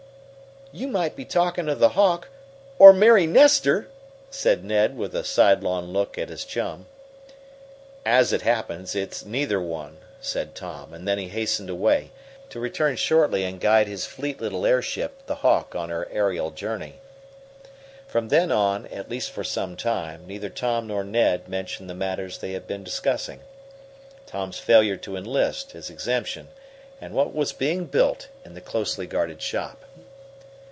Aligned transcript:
"You 0.73 0.87
might 0.87 1.17
be 1.17 1.27
speaking 1.27 1.67
of 1.67 1.79
the 1.79 1.89
Hawk 1.89 2.29
or 2.79 2.93
Mary 2.93 3.27
Nestor!" 3.27 3.89
said 4.29 4.63
Ned, 4.63 4.95
with 4.95 5.13
a 5.13 5.21
sidelong 5.25 5.91
look 5.91 6.17
at 6.17 6.29
his 6.29 6.45
chum. 6.45 6.85
"As 8.05 8.31
it 8.31 8.43
happens, 8.43 8.95
it's 8.95 9.25
neither 9.25 9.59
one," 9.59 9.97
said 10.21 10.55
Tom, 10.55 10.93
and 10.93 11.05
then 11.05 11.17
he 11.17 11.27
hastened 11.27 11.69
away, 11.69 12.11
to 12.51 12.59
return 12.61 12.95
shortly 12.95 13.43
and 13.43 13.59
guide 13.59 13.87
his 13.87 14.05
fleet 14.05 14.39
little 14.39 14.65
airship, 14.65 15.25
the 15.25 15.35
Hawk, 15.35 15.75
on 15.75 15.89
her 15.89 16.07
aerial 16.09 16.51
journey. 16.51 16.95
From 18.07 18.29
then 18.29 18.49
on, 18.49 18.87
at 18.87 19.09
least 19.09 19.31
for 19.31 19.43
some 19.43 19.75
time, 19.75 20.23
neither 20.25 20.47
Tom 20.49 20.87
nor 20.87 21.03
Ned 21.03 21.49
mentioned 21.49 21.89
the 21.89 21.95
matters 21.95 22.37
they 22.37 22.53
had 22.53 22.65
been 22.65 22.81
discussing 22.85 23.41
Tom's 24.25 24.57
failure 24.57 24.95
to 24.95 25.17
enlist, 25.17 25.73
his 25.73 25.89
exemption, 25.89 26.47
and 27.01 27.13
what 27.13 27.33
was 27.35 27.51
being 27.51 27.87
built 27.87 28.29
in 28.45 28.53
the 28.53 28.61
closely 28.61 29.05
guarded 29.05 29.41
shop. 29.41 29.83